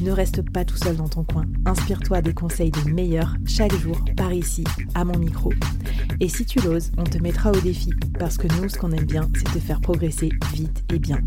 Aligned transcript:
Ne 0.00 0.10
reste 0.10 0.42
pas 0.50 0.64
tout 0.64 0.76
seul 0.76 0.96
dans 0.96 1.08
ton 1.08 1.24
coin. 1.24 1.44
Inspire-toi 1.66 2.22
des 2.22 2.34
conseils 2.34 2.70
des 2.70 2.90
meilleurs 2.90 3.34
chaque 3.46 3.74
jour 3.74 3.98
par 4.16 4.32
ici, 4.32 4.64
à 4.94 5.04
mon 5.04 5.18
micro. 5.18 5.52
Et 6.20 6.28
si 6.28 6.44
tu 6.44 6.60
l'oses, 6.60 6.90
on 6.98 7.04
te 7.04 7.18
mettra 7.18 7.50
au 7.50 7.60
défi 7.60 7.90
parce 8.18 8.36
que 8.36 8.48
nous, 8.60 8.68
ce 8.68 8.78
qu'on 8.78 8.92
aime 8.92 9.06
bien, 9.06 9.28
c'est 9.34 9.52
te 9.52 9.58
faire 9.58 9.80
progresser 9.80 10.30
vite 10.52 10.84
et 10.92 10.98
bien. 10.98 11.20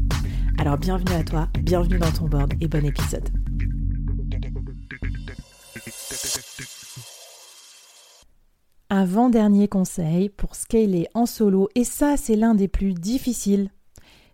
Alors 0.58 0.78
bienvenue 0.78 1.16
à 1.16 1.24
toi, 1.24 1.48
bienvenue 1.62 2.00
dans 2.00 2.12
ton 2.12 2.26
board 2.28 2.54
et 2.60 2.68
bon 2.68 2.86
épisode. 2.86 3.30
Avant-dernier 8.90 9.68
conseil 9.68 10.30
pour 10.30 10.56
scaler 10.56 11.08
en 11.14 11.26
solo, 11.26 11.70
et 11.76 11.84
ça 11.84 12.16
c'est 12.18 12.36
l'un 12.36 12.56
des 12.56 12.68
plus 12.68 12.94
difficiles, 12.94 13.70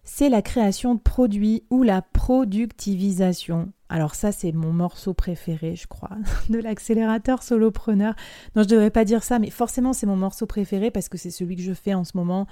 c'est 0.03 0.29
la 0.29 0.41
création 0.41 0.95
de 0.95 0.99
produits 0.99 1.63
ou 1.69 1.83
la 1.83 2.01
productivisation. 2.01 3.71
Alors 3.93 4.15
ça, 4.15 4.31
c'est 4.31 4.51
mon 4.53 4.73
morceau 4.73 5.13
préféré, 5.13 5.75
je 5.75 5.85
crois, 5.85 6.17
de 6.49 6.57
l'accélérateur 6.57 7.43
solopreneur. 7.43 8.15
Non, 8.55 8.63
je 8.63 8.67
ne 8.67 8.71
devrais 8.71 8.89
pas 8.89 9.05
dire 9.05 9.23
ça, 9.23 9.37
mais 9.37 9.51
forcément, 9.51 9.93
c'est 9.93 10.07
mon 10.07 10.15
morceau 10.15 10.47
préféré 10.47 10.89
parce 10.89 11.09
que 11.09 11.17
c'est 11.19 11.29
celui 11.29 11.55
que 11.55 11.61
je 11.61 11.73
fais 11.73 11.93
en 11.93 12.03
ce 12.03 12.17
moment. 12.17 12.47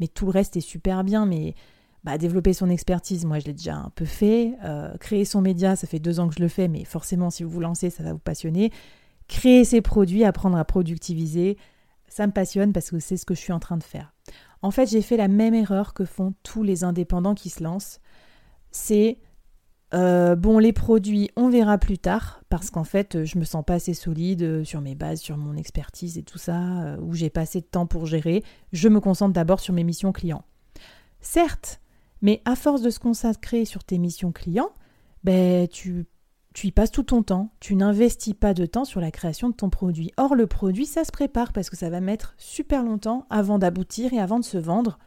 Mais 0.00 0.08
tout 0.08 0.24
le 0.24 0.30
reste 0.30 0.56
est 0.56 0.62
super 0.62 1.04
bien. 1.04 1.26
Mais 1.26 1.54
bah, 2.02 2.16
développer 2.16 2.54
son 2.54 2.70
expertise, 2.70 3.26
moi, 3.26 3.38
je 3.40 3.44
l'ai 3.44 3.52
déjà 3.52 3.74
un 3.74 3.92
peu 3.94 4.06
fait. 4.06 4.54
Euh, 4.64 4.96
créer 4.96 5.26
son 5.26 5.42
média, 5.42 5.76
ça 5.76 5.86
fait 5.86 5.98
deux 5.98 6.18
ans 6.18 6.28
que 6.28 6.34
je 6.34 6.40
le 6.40 6.48
fais, 6.48 6.66
mais 6.66 6.84
forcément, 6.84 7.28
si 7.28 7.44
vous 7.44 7.50
vous 7.50 7.60
lancez, 7.60 7.90
ça 7.90 8.02
va 8.02 8.14
vous 8.14 8.18
passionner. 8.18 8.72
Créer 9.28 9.66
ses 9.66 9.82
produits, 9.82 10.24
apprendre 10.24 10.56
à 10.56 10.64
productiviser, 10.64 11.58
ça 12.08 12.26
me 12.26 12.32
passionne 12.32 12.72
parce 12.72 12.90
que 12.90 13.00
c'est 13.00 13.18
ce 13.18 13.26
que 13.26 13.34
je 13.34 13.40
suis 13.40 13.52
en 13.52 13.60
train 13.60 13.76
de 13.76 13.84
faire. 13.84 14.14
En 14.62 14.70
fait, 14.70 14.86
j'ai 14.86 15.02
fait 15.02 15.18
la 15.18 15.28
même 15.28 15.52
erreur 15.52 15.92
que 15.92 16.06
font 16.06 16.32
tous 16.42 16.62
les 16.62 16.84
indépendants 16.84 17.34
qui 17.34 17.50
se 17.50 17.62
lancent. 17.62 18.00
C'est 18.70 19.18
euh, 19.94 20.34
bon, 20.34 20.58
les 20.58 20.72
produits, 20.72 21.30
on 21.36 21.48
verra 21.48 21.78
plus 21.78 21.98
tard, 21.98 22.42
parce 22.48 22.70
qu'en 22.70 22.84
fait, 22.84 23.24
je 23.24 23.38
me 23.38 23.44
sens 23.44 23.64
pas 23.64 23.74
assez 23.74 23.94
solide 23.94 24.42
euh, 24.42 24.64
sur 24.64 24.80
mes 24.80 24.94
bases, 24.94 25.20
sur 25.20 25.36
mon 25.36 25.56
expertise 25.56 26.18
et 26.18 26.22
tout 26.22 26.38
ça, 26.38 26.56
euh, 26.56 26.96
où 27.00 27.14
j'ai 27.14 27.30
pas 27.30 27.42
assez 27.42 27.60
de 27.60 27.66
temps 27.66 27.86
pour 27.86 28.06
gérer. 28.06 28.42
Je 28.72 28.88
me 28.88 29.00
concentre 29.00 29.32
d'abord 29.32 29.60
sur 29.60 29.74
mes 29.74 29.84
missions 29.84 30.12
clients. 30.12 30.44
Certes, 31.20 31.80
mais 32.20 32.42
à 32.44 32.56
force 32.56 32.82
de 32.82 32.90
se 32.90 32.98
consacrer 32.98 33.64
sur 33.64 33.84
tes 33.84 33.98
missions 33.98 34.32
clients, 34.32 34.70
ben, 35.22 35.68
tu, 35.68 36.06
tu 36.52 36.66
y 36.66 36.72
passes 36.72 36.90
tout 36.90 37.04
ton 37.04 37.22
temps. 37.22 37.52
Tu 37.60 37.76
n'investis 37.76 38.34
pas 38.34 38.54
de 38.54 38.66
temps 38.66 38.84
sur 38.84 39.00
la 39.00 39.12
création 39.12 39.50
de 39.50 39.54
ton 39.54 39.70
produit. 39.70 40.10
Or, 40.16 40.34
le 40.34 40.48
produit, 40.48 40.86
ça 40.86 41.04
se 41.04 41.12
prépare 41.12 41.52
parce 41.52 41.70
que 41.70 41.76
ça 41.76 41.90
va 41.90 42.00
mettre 42.00 42.34
super 42.38 42.82
longtemps 42.82 43.26
avant 43.30 43.58
d'aboutir 43.58 44.12
et 44.12 44.18
avant 44.18 44.40
de 44.40 44.44
se 44.44 44.58
vendre. 44.58 44.98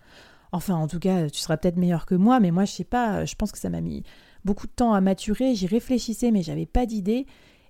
Enfin, 0.52 0.76
en 0.76 0.88
tout 0.88 1.00
cas, 1.00 1.30
tu 1.30 1.40
seras 1.40 1.58
peut-être 1.58 1.78
meilleur 1.78 2.06
que 2.06 2.16
moi, 2.16 2.40
mais 2.40 2.52
moi, 2.52 2.66
je 2.66 2.72
sais 2.72 2.84
pas, 2.84 3.26
je 3.26 3.36
pense 3.36 3.52
que 3.52 3.60
ça 3.60 3.70
m'a 3.70 3.82
mis 3.82 4.04
beaucoup 4.46 4.68
de 4.68 4.72
temps 4.72 4.94
à 4.94 5.02
maturer, 5.02 5.56
j'y 5.56 5.68
réfléchissais 5.68 6.32
mais 6.32 6.42
j'avais 6.42 6.66
pas 6.66 6.86
d'idée. 6.86 7.26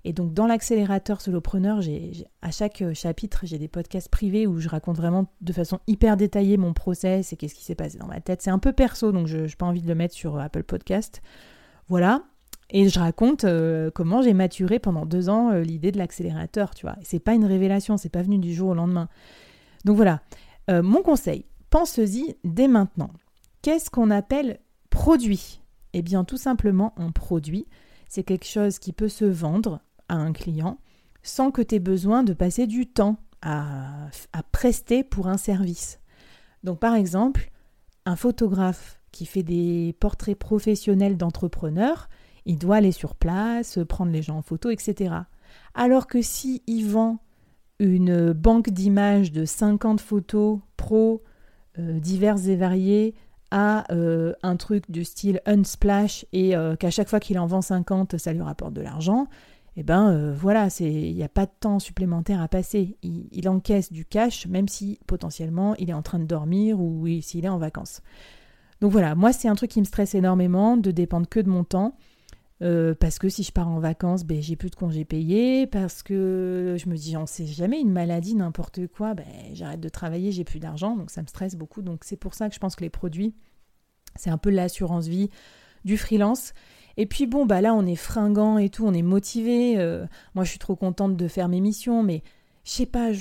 Et 0.06 0.14
donc 0.14 0.34
dans 0.34 0.48
l'accélérateur 0.48 1.20
solopreneur, 1.20 1.82
j'ai, 1.82 2.26
à 2.42 2.52
chaque 2.52 2.82
euh, 2.82 2.94
chapitre, 2.94 3.42
j'ai 3.44 3.58
des 3.58 3.68
podcasts 3.68 4.08
privés 4.08 4.48
où 4.48 4.60
je 4.60 4.70
raconte 4.70 4.96
vraiment 4.96 5.28
de 5.42 5.52
façon 5.52 5.80
hyper 5.88 6.16
détaillée 6.16 6.56
mon 6.56 6.74
process 6.74 7.34
et 7.34 7.36
qu'est-ce 7.36 7.54
qui 7.56 7.66
s'est 7.66 7.76
passé 7.76 7.98
dans 7.98 8.08
ma 8.08 8.22
tête. 8.22 8.42
C'est 8.42 8.50
un 8.50 8.60
peu 8.60 8.72
perso, 8.72 9.12
donc 9.12 9.28
je 9.28 9.38
n'ai 9.38 9.50
pas 9.58 9.66
envie 9.66 9.82
de 9.82 9.88
le 9.88 9.96
mettre 9.96 10.16
sur 10.16 10.38
euh, 10.38 10.40
Apple 10.40 10.64
Podcast. 10.64 11.22
Voilà. 11.90 12.24
Et 12.70 12.88
je 12.88 13.00
raconte 13.00 13.44
euh, 13.44 13.92
comment 13.94 14.22
j'ai 14.22 14.34
maturé 14.34 14.80
pendant 14.80 15.06
deux 15.06 15.28
ans 15.28 15.52
l'idée 15.52 15.92
de 15.92 15.98
l'accélérateur, 15.98 16.76
tu 16.76 16.86
vois. 16.86 16.96
C'est 17.02 17.20
pas 17.20 17.34
une 17.34 17.46
révélation, 17.46 17.98
c'est 17.98 18.10
pas 18.10 18.22
venu 18.22 18.38
du 18.38 18.54
jour 18.54 18.70
au 18.70 18.76
lendemain. 18.76 19.10
Donc 19.86 19.98
voilà. 19.98 20.22
mon 20.70 21.02
conseil, 21.02 21.46
pense-y 21.70 22.36
dès 22.44 22.68
maintenant. 22.68 23.12
Qu'est-ce 23.62 23.90
qu'on 23.90 24.12
appelle 24.12 24.60
produit? 24.90 25.62
Eh 25.94 26.02
bien, 26.02 26.24
tout 26.24 26.38
simplement, 26.38 26.94
un 26.98 27.12
produit, 27.12 27.68
c'est 28.08 28.24
quelque 28.24 28.48
chose 28.48 28.80
qui 28.80 28.94
peut 28.94 29.10
se 29.10 29.26
vendre 29.26 29.82
à 30.08 30.16
un 30.16 30.34
client 30.34 30.80
sans 31.22 31.52
que 31.52 31.62
tu 31.62 31.76
aies 31.76 31.80
besoin 31.80 32.24
de 32.24 32.34
passer 32.34 32.68
du 32.68 32.88
temps 32.88 33.18
à, 33.42 34.08
à 34.34 34.44
prester 34.44 35.04
pour 35.04 35.28
un 35.28 35.38
service. 35.38 36.00
Donc, 36.64 36.80
par 36.80 36.96
exemple, 36.96 37.52
un 38.06 38.16
photographe 38.16 39.00
qui 39.12 39.26
fait 39.26 39.44
des 39.44 39.96
portraits 40.00 40.38
professionnels 40.38 41.18
d'entrepreneurs, 41.18 42.10
il 42.46 42.58
doit 42.58 42.78
aller 42.78 42.92
sur 42.92 43.16
place, 43.16 43.80
prendre 43.88 44.12
les 44.12 44.22
gens 44.22 44.38
en 44.38 44.42
photo, 44.42 44.70
etc. 44.70 45.16
Alors 45.74 46.08
que 46.08 46.22
si 46.22 46.64
vend 46.84 47.20
une 47.80 48.34
banque 48.34 48.70
d'images 48.70 49.32
de 49.32 49.46
50 49.46 50.02
photos 50.02 50.60
pro 50.76 51.24
diverses 51.80 52.48
et 52.48 52.56
variées 52.56 53.16
à 53.52 53.92
euh, 53.92 54.34
un 54.44 54.56
truc 54.58 54.90
du 54.90 55.04
style 55.04 55.42
unsplash 55.46 56.26
et 56.34 56.56
euh, 56.56 56.76
qu'à 56.76 56.92
chaque 56.92 57.10
fois 57.10 57.20
qu'il 57.20 57.40
en 57.40 57.48
vend 57.48 57.62
50, 57.62 58.18
ça 58.18 58.34
lui 58.34 58.42
rapporte 58.42 58.74
de 58.74 58.82
l'argent, 58.82 59.28
et 59.76 59.82
eh 59.82 59.84
ben 59.84 60.10
euh, 60.10 60.34
voilà, 60.34 60.68
il 60.80 61.16
n'y 61.16 61.24
a 61.24 61.30
pas 61.30 61.46
de 61.46 61.52
temps 61.60 61.80
supplémentaire 61.80 62.42
à 62.42 62.48
passer. 62.48 62.98
Il, 63.02 63.48
encaisse 63.48 63.94
du 63.94 64.04
cash, 64.04 64.46
même 64.48 64.68
si 64.68 65.00
potentiellement 65.08 65.76
il 65.76 65.90
est 65.90 65.94
en 65.94 66.02
train 66.02 66.20
de 66.20 66.26
dormir 66.26 66.82
ou 66.82 67.08
s'il 67.22 67.46
est 67.46 67.50
en 67.50 67.60
vacances. 67.60 68.02
Donc 68.82 68.92
voilà, 68.92 69.16
moi 69.16 69.32
c'est 69.32 69.48
un 69.48 69.56
truc 69.56 69.72
qui 69.72 69.80
me 69.80 69.86
stresse 69.86 70.16
énormément 70.16 70.76
de 70.76 70.92
dépendre 70.92 71.30
que 71.30 71.40
de 71.40 71.50
mon 71.50 71.64
temps. 71.64 71.96
Parce 72.60 73.20
que 73.20 73.30
si 73.30 73.44
je 73.44 73.52
pars 73.52 73.68
en 73.68 73.80
vacances, 73.80 74.24
ben, 74.24 74.42
j'ai 74.42 74.56
plus 74.56 74.70
de 74.70 74.76
congés 74.76 75.06
payés, 75.06 75.68
parce 75.68 76.04
que 76.04 76.76
je 76.78 76.90
me 76.90 76.96
dis, 76.96 77.16
on 77.16 77.26
sait 77.26 77.46
jamais, 77.46 77.80
une 77.80 77.92
maladie, 77.92 78.36
n'importe 78.36 78.88
quoi, 78.88 79.14
ben, 79.14 79.26
j'arrête 79.54 79.80
de 79.80 79.90
travailler, 79.90 80.32
j'ai 80.32 80.44
plus 80.44 80.60
d'argent, 80.60 80.96
donc 80.96 81.12
ça 81.12 81.22
me 81.22 81.28
stresse 81.28 81.56
beaucoup. 81.56 81.82
Donc 81.82 82.04
c'est 82.04 82.18
pour 82.18 82.34
ça 82.34 82.50
que 82.50 82.56
je 82.56 82.60
pense 82.60 82.76
que 82.76 82.84
les 82.84 82.90
produits, 82.90 83.34
c'est 84.16 84.30
un 84.30 84.38
peu 84.38 84.50
l'assurance 84.50 85.08
vie 85.08 85.30
du 85.86 85.98
freelance. 85.98 86.54
Et 86.98 87.06
puis 87.06 87.28
bon, 87.28 87.46
bah 87.46 87.62
là, 87.62 87.74
on 87.74 87.86
est 87.86 87.96
fringant 87.96 88.58
et 88.58 88.70
tout, 88.70 88.86
on 88.86 88.94
est 88.94 89.02
motivé. 89.02 89.78
Euh, 89.78 90.06
moi, 90.36 90.44
je 90.44 90.50
suis 90.50 90.60
trop 90.60 90.76
contente 90.76 91.16
de 91.16 91.28
faire 91.28 91.48
mes 91.48 91.62
missions, 91.62 92.04
mais 92.04 92.24
je 92.66 92.72
sais 92.72 92.86
pas, 92.86 93.12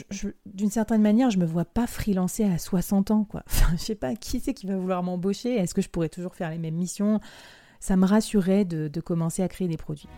d'une 0.47 0.71
certaine 0.71 1.01
manière, 1.01 1.31
je 1.31 1.39
me 1.39 1.47
vois 1.47 1.65
pas 1.65 1.87
freelancer 1.87 2.45
à 2.45 2.59
60 2.59 3.11
ans, 3.13 3.25
quoi. 3.25 3.45
Enfin, 3.47 3.77
je 3.77 3.83
sais 3.83 3.95
pas, 3.95 4.17
qui 4.17 4.41
c'est 4.41 4.53
qui 4.53 4.67
va 4.67 4.77
vouloir 4.77 5.03
m'embaucher? 5.03 5.55
Est-ce 5.55 5.75
que 5.75 5.83
je 5.83 5.89
pourrais 5.89 6.09
toujours 6.09 6.35
faire 6.35 6.51
les 6.51 6.59
mêmes 6.59 6.75
missions? 6.75 7.21
Ça 7.81 7.97
me 7.97 8.07
rassurait 8.07 8.65
de, 8.65 8.89
de, 8.89 9.01
commencer 9.01 9.43
à 9.43 9.49
créer 9.49 9.69
des 9.69 9.77
produits. 9.77 10.09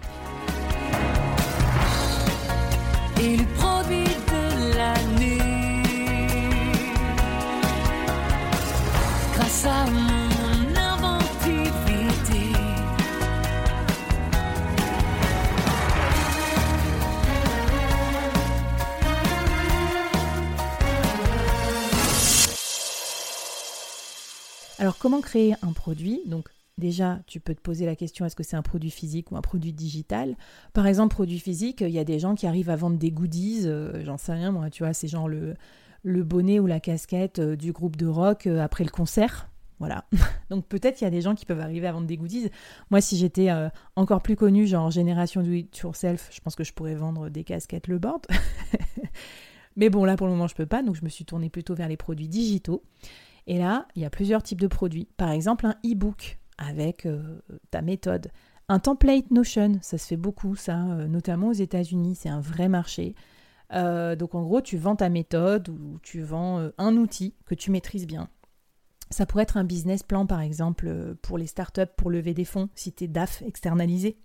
Et 3.22 3.37
le 3.37 3.44
produit 3.54 4.04
de 4.04 4.76
l'année, 4.76 5.38
grâce 9.34 9.66
à 9.66 9.84
Alors 24.81 24.96
comment 24.96 25.20
créer 25.20 25.55
un 25.61 25.75
produit? 25.75 26.23
Donc 26.25 26.49
déjà, 26.81 27.21
tu 27.27 27.38
peux 27.38 27.55
te 27.55 27.61
poser 27.61 27.87
la 27.87 27.94
question 27.94 28.27
est-ce 28.27 28.35
que 28.35 28.43
c'est 28.43 28.56
un 28.56 28.62
produit 28.62 28.91
physique 28.91 29.31
ou 29.31 29.37
un 29.37 29.41
produit 29.41 29.73
digital? 29.73 30.37
Par 30.73 30.87
exemple, 30.87 31.15
produit 31.15 31.38
physique, 31.38 31.82
il 31.82 31.91
y 31.91 31.99
a 31.99 32.05
des 32.05 32.19
gens 32.19 32.35
qui 32.35 32.47
arrivent 32.47 32.71
à 32.71 32.77
vendre 32.77 32.99
des 32.99 33.12
goodies, 33.12 33.62
euh, 33.67 34.05
j'en 34.05 34.19
sais 34.19 34.32
rien 34.32 34.50
moi, 34.50 34.71
tu 34.71 34.82
vois, 34.82 34.93
c'est 34.93 35.06
genre 35.06 35.29
le, 35.29 35.55
le 36.03 36.25
bonnet 36.25 36.59
ou 36.59 36.67
la 36.67 36.81
casquette 36.81 37.38
euh, 37.38 37.56
du 37.56 37.73
groupe 37.73 37.97
de 37.97 38.06
rock 38.06 38.47
euh, 38.47 38.61
après 38.61 38.82
le 38.82 38.91
concert. 38.91 39.49
Voilà. 39.79 40.05
Donc 40.50 40.67
peut-être 40.67 41.00
il 41.00 41.05
y 41.05 41.06
a 41.06 41.11
des 41.11 41.21
gens 41.21 41.35
qui 41.35 41.47
peuvent 41.47 41.61
arriver 41.61 41.87
à 41.87 41.93
vendre 41.93 42.06
des 42.06 42.17
goodies. 42.17 42.50
Moi, 42.91 43.00
si 43.00 43.17
j'étais 43.17 43.49
encore 43.97 44.21
plus 44.21 44.37
connue, 44.37 44.67
genre 44.67 44.91
génération 44.91 45.43
do 45.43 45.53
it 45.53 45.79
yourself, 45.79 46.29
je 46.32 46.41
pense 46.41 46.56
que 46.56 46.65
je 46.65 46.73
pourrais 46.73 46.97
vendre 46.97 47.29
des 47.31 47.44
casquettes 47.44 47.87
le 47.87 47.99
board. 47.99 48.27
Mais 49.77 49.88
bon, 49.88 50.05
là 50.05 50.17
pour 50.17 50.27
le 50.27 50.32
moment, 50.32 50.49
je 50.49 50.55
peux 50.55 50.67
pas, 50.67 50.82
donc 50.82 50.97
je 50.97 51.05
me 51.05 51.09
suis 51.09 51.25
tournée 51.25 51.49
plutôt 51.49 51.75
vers 51.75 51.88
les 51.88 51.97
produits 51.97 52.29
digitaux. 52.29 52.82
Et 53.47 53.59
là, 53.59 53.87
il 53.97 54.03
y 54.03 54.05
a 54.05 54.11
plusieurs 54.11 54.43
types 54.43 54.61
de 54.61 54.67
produits. 54.67 55.09
Par 55.17 55.31
exemple, 55.31 55.67
un 55.67 55.77
e-book 55.85 56.38
avec 56.60 57.06
euh, 57.06 57.40
ta 57.72 57.82
méthode. 57.82 58.30
Un 58.68 58.78
template 58.78 59.32
Notion, 59.32 59.78
ça 59.82 59.98
se 59.98 60.06
fait 60.06 60.16
beaucoup, 60.16 60.54
ça, 60.54 60.84
euh, 60.84 61.08
notamment 61.08 61.48
aux 61.48 61.52
États-Unis, 61.52 62.14
c'est 62.14 62.28
un 62.28 62.40
vrai 62.40 62.68
marché. 62.68 63.16
Euh, 63.72 64.14
donc 64.14 64.34
en 64.36 64.42
gros, 64.42 64.60
tu 64.60 64.76
vends 64.76 64.94
ta 64.94 65.08
méthode 65.08 65.68
ou 65.68 65.98
tu 66.02 66.22
vends 66.22 66.70
un 66.78 66.96
outil 66.96 67.34
que 67.46 67.56
tu 67.56 67.72
maîtrises 67.72 68.06
bien. 68.06 68.28
Ça 69.10 69.26
pourrait 69.26 69.42
être 69.42 69.56
un 69.56 69.64
business 69.64 70.04
plan, 70.04 70.24
par 70.26 70.40
exemple, 70.40 71.16
pour 71.22 71.36
les 71.36 71.48
startups, 71.48 71.92
pour 71.96 72.10
lever 72.10 72.32
des 72.32 72.44
fonds, 72.44 72.68
si 72.76 72.92
tu 72.92 73.04
es 73.04 73.08
DAF 73.08 73.42
externalisé. 73.42 74.20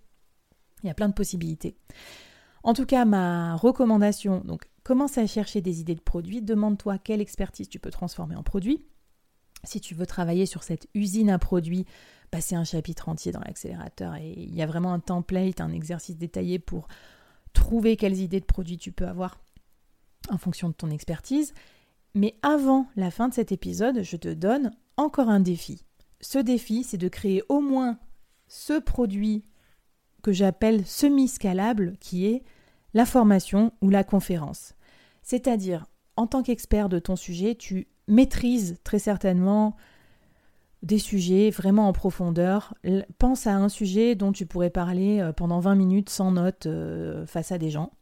Il 0.84 0.86
y 0.86 0.90
a 0.90 0.94
plein 0.94 1.08
de 1.08 1.14
possibilités. 1.14 1.76
En 2.62 2.72
tout 2.72 2.86
cas, 2.86 3.04
ma 3.04 3.56
recommandation, 3.56 4.42
donc 4.44 4.68
commence 4.84 5.18
à 5.18 5.26
chercher 5.26 5.60
des 5.60 5.80
idées 5.80 5.96
de 5.96 6.00
produits, 6.00 6.42
demande-toi 6.42 6.98
quelle 6.98 7.20
expertise 7.20 7.68
tu 7.68 7.80
peux 7.80 7.90
transformer 7.90 8.36
en 8.36 8.44
produit. 8.44 8.84
Si 9.64 9.80
tu 9.80 9.94
veux 9.94 10.06
travailler 10.06 10.46
sur 10.46 10.62
cette 10.62 10.88
usine 10.94 11.30
à 11.30 11.38
produits, 11.38 11.86
passer 12.30 12.54
un 12.54 12.64
chapitre 12.64 13.08
entier 13.08 13.32
dans 13.32 13.40
l'accélérateur 13.40 14.14
et 14.16 14.32
il 14.36 14.54
y 14.54 14.62
a 14.62 14.66
vraiment 14.66 14.92
un 14.92 15.00
template, 15.00 15.60
un 15.60 15.72
exercice 15.72 16.16
détaillé 16.16 16.58
pour 16.58 16.88
trouver 17.52 17.96
quelles 17.96 18.20
idées 18.20 18.40
de 18.40 18.44
produits 18.44 18.78
tu 18.78 18.92
peux 18.92 19.06
avoir 19.06 19.38
en 20.30 20.38
fonction 20.38 20.68
de 20.68 20.74
ton 20.74 20.90
expertise. 20.90 21.54
Mais 22.14 22.34
avant 22.42 22.86
la 22.96 23.10
fin 23.10 23.28
de 23.28 23.34
cet 23.34 23.52
épisode, 23.52 24.02
je 24.02 24.16
te 24.16 24.32
donne 24.32 24.72
encore 24.96 25.28
un 25.28 25.40
défi. 25.40 25.84
Ce 26.20 26.38
défi, 26.38 26.82
c'est 26.82 26.96
de 26.96 27.08
créer 27.08 27.42
au 27.48 27.60
moins 27.60 27.98
ce 28.48 28.78
produit 28.78 29.44
que 30.22 30.32
j'appelle 30.32 30.84
semi-scalable, 30.86 31.96
qui 32.00 32.26
est 32.26 32.42
la 32.94 33.06
formation 33.06 33.72
ou 33.82 33.90
la 33.90 34.04
conférence. 34.04 34.74
C'est-à-dire, 35.22 35.86
en 36.16 36.26
tant 36.26 36.42
qu'expert 36.42 36.88
de 36.88 36.98
ton 36.98 37.16
sujet, 37.16 37.54
tu 37.54 37.88
maîtrises 38.08 38.78
très 38.82 38.98
certainement 38.98 39.76
des 40.86 40.98
sujets 40.98 41.50
vraiment 41.50 41.88
en 41.88 41.92
profondeur. 41.92 42.74
Pense 43.18 43.46
à 43.46 43.56
un 43.56 43.68
sujet 43.68 44.14
dont 44.14 44.32
tu 44.32 44.46
pourrais 44.46 44.70
parler 44.70 45.20
euh, 45.20 45.32
pendant 45.32 45.58
20 45.58 45.74
minutes 45.74 46.10
sans 46.10 46.30
notes 46.30 46.66
euh, 46.66 47.26
face 47.26 47.50
à 47.50 47.58
des 47.58 47.70
gens. 47.70 47.92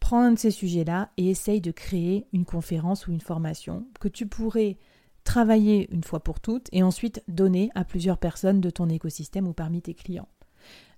Prends 0.00 0.34
ces 0.36 0.50
sujets-là 0.50 1.10
et 1.18 1.30
essaye 1.30 1.60
de 1.60 1.70
créer 1.70 2.26
une 2.32 2.44
conférence 2.44 3.06
ou 3.06 3.12
une 3.12 3.20
formation 3.20 3.86
que 4.00 4.08
tu 4.08 4.26
pourrais 4.26 4.78
travailler 5.22 5.88
une 5.92 6.02
fois 6.02 6.20
pour 6.20 6.40
toutes 6.40 6.68
et 6.72 6.82
ensuite 6.82 7.22
donner 7.28 7.70
à 7.74 7.84
plusieurs 7.84 8.18
personnes 8.18 8.60
de 8.60 8.70
ton 8.70 8.88
écosystème 8.88 9.46
ou 9.46 9.52
parmi 9.52 9.82
tes 9.82 9.94
clients. 9.94 10.28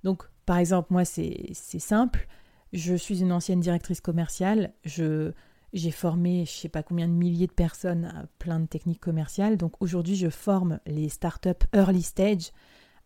Donc, 0.05 0.23
par 0.47 0.59
exemple, 0.59 0.89
moi, 0.91 1.05
c'est 1.05 1.53
simple. 1.53 2.29
Je 2.73 2.95
suis 2.95 3.21
une 3.21 3.33
ancienne 3.33 3.61
directrice 3.61 4.01
commerciale. 4.01 4.73
Je 4.85 5.33
j'ai 5.75 5.91
formé 5.91 6.45
je 6.47 6.53
sais 6.53 6.69
pas 6.69 6.83
combien 6.83 7.09
de 7.09 7.13
milliers 7.13 7.47
de 7.49 7.53
personnes 7.53 8.07
à 8.07 8.27
plein 8.39 8.61
de 8.61 8.67
techniques 8.67 9.01
commerciales. 9.01 9.57
Donc 9.57 9.75
aujourd'hui, 9.81 10.17
je 10.17 10.31
forme 10.31 10.79
les 10.87 11.09
startups 11.09 11.67
early 11.75 12.03
stage 12.03 12.53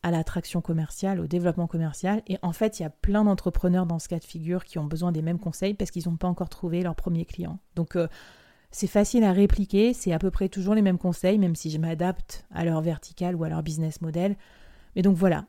à 0.02 0.10
l'attraction 0.10 0.60
commerciale, 0.60 1.18
au 1.18 1.26
développement 1.26 1.66
commercial. 1.66 2.22
Et 2.28 2.38
en 2.42 2.52
fait, 2.52 2.78
il 2.78 2.82
y 2.82 2.86
a 2.86 2.90
plein 2.90 3.24
d'entrepreneurs 3.24 3.86
dans 3.86 3.98
ce 3.98 4.08
cas 4.08 4.18
de 4.18 4.24
figure 4.24 4.64
qui 4.64 4.78
ont 4.78 4.84
besoin 4.84 5.10
des 5.10 5.22
mêmes 5.22 5.40
conseils 5.40 5.74
parce 5.74 5.90
qu'ils 5.90 6.08
n'ont 6.08 6.16
pas 6.16 6.28
encore 6.28 6.48
trouvé 6.48 6.82
leur 6.82 6.94
premier 6.94 7.24
client. 7.24 7.58
Donc 7.74 7.96
euh, 7.96 8.06
c'est 8.70 8.86
facile 8.86 9.24
à 9.24 9.32
répliquer, 9.32 9.94
c'est 9.94 10.12
à 10.12 10.18
peu 10.18 10.30
près 10.30 10.48
toujours 10.48 10.74
les 10.74 10.82
mêmes 10.82 10.98
conseils, 10.98 11.38
même 11.38 11.56
si 11.56 11.70
je 11.70 11.78
m'adapte 11.78 12.44
à 12.52 12.64
leur 12.64 12.80
vertical 12.80 13.34
ou 13.34 13.44
à 13.44 13.48
leur 13.48 13.62
business 13.62 14.00
model. 14.02 14.36
Mais 14.94 15.02
donc 15.02 15.16
voilà, 15.16 15.46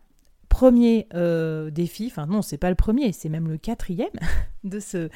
premier 0.47 1.07
euh, 1.13 1.69
défi, 1.69 2.07
enfin 2.07 2.25
non, 2.25 2.41
c'est 2.41 2.57
pas 2.57 2.69
le 2.69 2.75
premier, 2.75 3.11
c'est 3.11 3.29
même 3.29 3.47
le 3.47 3.57
quatrième 3.57 4.09
de, 4.63 4.79
ce, 4.79 5.09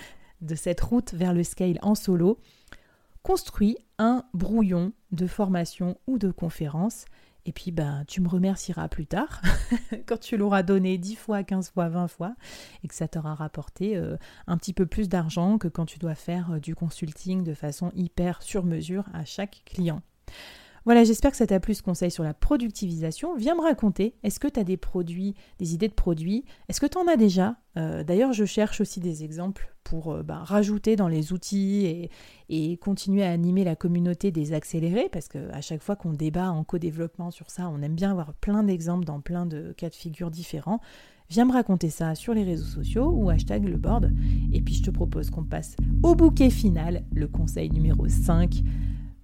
de 0.44 0.56
cette 0.56 0.82
route 0.82 1.14
vers 1.14 1.34
le 1.34 1.44
scale 1.44 1.80
en 1.82 1.96
solo. 1.96 2.40
Construis 3.22 3.78
un 3.98 4.24
brouillon 4.34 4.94
de 5.12 5.28
formation 5.28 5.98
ou 6.08 6.18
de 6.18 6.32
conférence. 6.32 7.06
Et 7.46 7.52
puis, 7.52 7.72
ben, 7.72 8.06
tu 8.08 8.22
me 8.22 8.30
remercieras 8.30 8.88
plus 8.88 9.06
tard, 9.06 9.42
quand 10.06 10.20
tu 10.20 10.38
l'auras 10.38 10.64
donné 10.64 10.98
10 10.98 11.16
fois, 11.16 11.44
15 11.44 11.72
fois, 11.72 11.90
20 11.90 12.08
fois, 12.08 12.36
et 12.84 12.88
que 12.88 12.96
ça 12.96 13.10
t'aura 13.10 13.36
rapporté 13.36 13.98
euh, 13.98 14.16
un 14.48 14.58
petit 14.58 14.74
peu 14.74 14.86
plus 14.86 15.10
d'argent 15.10 15.58
que 15.58 15.68
quand 15.68 15.86
tu 15.86 16.00
dois 16.00 16.16
faire 16.16 16.54
euh, 16.54 16.60
du 16.60 16.74
consulting 16.74 17.44
de 17.44 17.54
façon 17.54 17.92
hyper 17.96 18.42
sur 18.42 18.64
mesure 18.64 19.06
à 19.14 19.26
chaque 19.26 19.64
client. 19.66 20.02
Voilà, 20.86 21.06
j'espère 21.06 21.32
que 21.32 21.38
ça 21.38 21.48
t'a 21.48 21.62
plu 21.62 21.74
ce 21.74 21.82
conseil 21.82 22.12
sur 22.12 22.24
la 22.24 22.34
productivisation. 22.34 23.36
Viens 23.36 23.56
me 23.56 23.62
raconter, 23.62 24.16
est-ce 24.24 24.40
que 24.40 24.50
tu 24.50 24.60
as 24.60 24.66
des 24.66 24.76
produits, 24.76 25.34
des 25.58 25.74
idées 25.74 25.88
de 25.88 25.94
produits? 25.94 26.44
Est-ce 26.68 26.82
que 26.82 26.86
tu 26.86 26.98
en 26.98 27.08
as 27.08 27.16
déjà? 27.16 27.56
Euh, 27.78 28.04
D'ailleurs, 28.04 28.34
je 28.34 28.44
cherche 28.44 28.82
aussi 28.82 29.00
des 29.00 29.24
exemples 29.24 29.74
pour 29.86 30.12
euh, 30.12 30.24
bah, 30.24 30.40
rajouter 30.44 30.98
dans 30.98 31.08
les 31.08 31.32
outils 31.32 32.10
et, 32.50 32.78
continuer 32.78 33.24
à 33.24 33.32
animer 33.32 33.64
la 33.64 33.76
communauté 33.76 34.32
des 34.32 34.54
accélérés, 34.54 35.08
parce 35.12 35.28
qu'à 35.28 35.62
chaque 35.62 35.82
fois 35.82 35.96
qu'on 35.96 36.14
débat 36.14 36.52
en 36.52 36.64
co-développement 36.64 37.32
sur 37.32 37.50
ça, 37.50 37.70
on 37.70 37.82
aime 37.82 37.96
bien 37.96 38.12
avoir 38.12 38.34
plein 38.34 38.64
d'exemples 38.64 39.06
dans 39.06 39.22
plein 39.22 39.46
de 39.46 39.74
cas 39.76 39.90
de 39.90 39.96
figure 39.96 40.30
différents. 40.30 40.80
Viens 41.30 41.46
me 41.46 41.54
raconter 41.54 41.90
ça 41.90 42.14
sur 42.14 42.34
les 42.34 42.44
réseaux 42.44 42.66
sociaux 42.66 43.10
ou 43.10 43.30
hashtag 43.30 43.66
le 43.66 43.78
board. 43.78 44.12
Et 44.52 44.62
puis 44.62 44.76
je 44.76 44.84
te 44.84 44.92
propose 44.92 45.30
qu'on 45.30 45.46
passe 45.46 45.76
au 46.04 46.14
bouquet 46.14 46.50
final, 46.50 47.04
le 47.12 47.28
conseil 47.28 47.72
numéro 47.72 48.08
5 48.08 48.64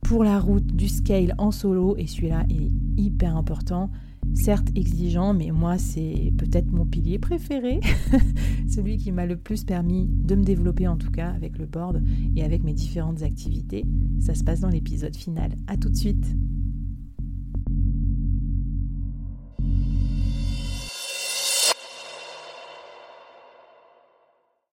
pour 0.09 0.23
la 0.23 0.39
route 0.39 0.65
du 0.65 0.87
scale 0.87 1.35
en 1.37 1.51
solo 1.51 1.95
et 1.95 2.07
celui-là 2.07 2.43
est 2.49 2.71
hyper 2.99 3.37
important. 3.37 3.91
Certes 4.33 4.69
exigeant, 4.75 5.35
mais 5.35 5.51
moi 5.51 5.77
c'est 5.77 6.33
peut-être 6.35 6.71
mon 6.71 6.83
pilier 6.83 7.19
préféré, 7.19 7.79
celui 8.67 8.97
qui 8.97 9.11
m'a 9.11 9.27
le 9.27 9.37
plus 9.37 9.63
permis 9.65 10.07
de 10.09 10.33
me 10.33 10.43
développer 10.43 10.87
en 10.87 10.97
tout 10.97 11.11
cas 11.11 11.29
avec 11.29 11.59
le 11.59 11.67
board 11.67 12.01
et 12.35 12.43
avec 12.43 12.63
mes 12.63 12.73
différentes 12.73 13.21
activités. 13.21 13.85
Ça 14.19 14.33
se 14.33 14.43
passe 14.43 14.61
dans 14.61 14.69
l'épisode 14.69 15.15
final. 15.15 15.51
À 15.67 15.77
tout 15.77 15.89
de 15.89 15.95
suite. 15.95 16.25